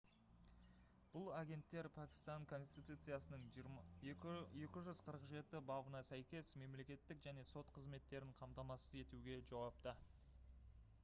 бұл 1.15 1.27
агенттер 1.39 1.89
пәкістан 1.97 2.47
конституциясының 2.53 3.43
247-бабына 4.05 6.01
сәйкес 6.13 6.51
мемлекеттік 6.63 7.23
және 7.29 7.47
сот 7.53 7.71
қызметтерін 7.79 8.35
қамтамасыз 8.43 8.97
етуге 9.05 9.39
жауапты 9.55 9.95